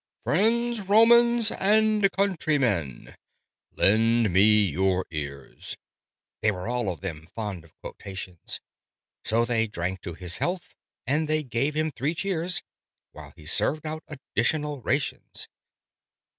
"Friends, 0.23 0.81
Romans, 0.81 1.51
and 1.51 2.11
countrymen, 2.13 3.15
lend 3.73 4.33
me 4.33 4.63
your 4.65 5.05
ears!" 5.11 5.77
(They 6.41 6.49
were 6.49 6.67
all 6.67 6.89
of 6.89 7.01
them 7.01 7.29
fond 7.35 7.63
of 7.63 7.71
quotations: 7.83 8.59
So 9.23 9.45
they 9.45 9.67
drank 9.67 10.01
to 10.01 10.15
his 10.15 10.37
health, 10.37 10.73
and 11.05 11.27
they 11.29 11.43
gave 11.43 11.75
him 11.75 11.91
three 11.91 12.15
cheers, 12.15 12.63
While 13.11 13.33
he 13.35 13.45
served 13.45 13.85
out 13.85 14.03
additional 14.07 14.81
rations). 14.81 15.47